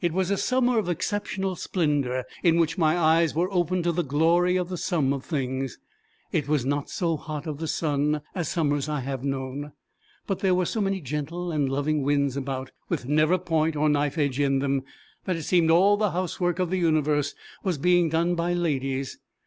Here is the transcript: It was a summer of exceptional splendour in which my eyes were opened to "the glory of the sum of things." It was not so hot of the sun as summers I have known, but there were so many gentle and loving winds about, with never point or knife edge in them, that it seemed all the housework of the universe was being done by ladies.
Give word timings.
It 0.00 0.12
was 0.14 0.30
a 0.30 0.38
summer 0.38 0.78
of 0.78 0.88
exceptional 0.88 1.54
splendour 1.54 2.24
in 2.42 2.56
which 2.58 2.78
my 2.78 2.96
eyes 2.96 3.34
were 3.34 3.52
opened 3.52 3.84
to 3.84 3.92
"the 3.92 4.02
glory 4.02 4.56
of 4.56 4.70
the 4.70 4.78
sum 4.78 5.12
of 5.12 5.22
things." 5.22 5.78
It 6.32 6.48
was 6.48 6.64
not 6.64 6.88
so 6.88 7.18
hot 7.18 7.46
of 7.46 7.58
the 7.58 7.68
sun 7.68 8.22
as 8.34 8.48
summers 8.48 8.88
I 8.88 9.00
have 9.00 9.22
known, 9.22 9.72
but 10.26 10.38
there 10.38 10.54
were 10.54 10.64
so 10.64 10.80
many 10.80 11.02
gentle 11.02 11.52
and 11.52 11.68
loving 11.68 12.02
winds 12.02 12.38
about, 12.38 12.72
with 12.88 13.06
never 13.06 13.36
point 13.36 13.76
or 13.76 13.90
knife 13.90 14.16
edge 14.16 14.40
in 14.40 14.60
them, 14.60 14.82
that 15.24 15.36
it 15.36 15.42
seemed 15.42 15.70
all 15.70 15.98
the 15.98 16.12
housework 16.12 16.58
of 16.58 16.70
the 16.70 16.78
universe 16.78 17.34
was 17.62 17.76
being 17.76 18.08
done 18.08 18.34
by 18.34 18.54
ladies. 18.54 19.18